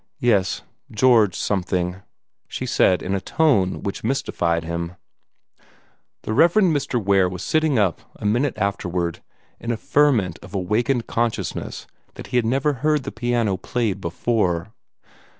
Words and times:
"Yes 0.17 0.63
George 0.89 1.35
something," 1.35 1.97
she 2.47 2.65
said, 2.65 3.03
in 3.03 3.13
a 3.13 3.21
tone 3.21 3.83
which 3.83 4.03
mystified 4.03 4.63
him. 4.63 4.95
The 6.23 6.33
Rev. 6.33 6.53
Mr. 6.55 6.99
Ware 6.99 7.29
was 7.29 7.43
sitting 7.43 7.77
up, 7.77 8.01
a 8.15 8.25
minute 8.25 8.57
afterward, 8.57 9.21
in 9.59 9.69
a 9.71 9.77
ferment 9.77 10.39
of 10.41 10.55
awakened 10.55 11.05
consciousness 11.05 11.85
that 12.15 12.25
he 12.33 12.37
had 12.37 12.47
never 12.47 12.73
heard 12.81 13.03
the 13.03 13.11
piano 13.11 13.57
played 13.57 14.01
before. 14.01 14.73